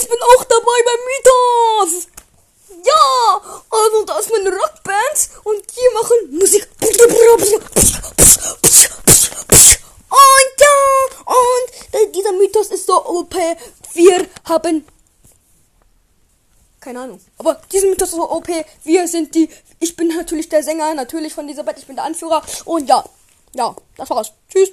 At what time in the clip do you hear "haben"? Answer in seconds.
14.44-14.84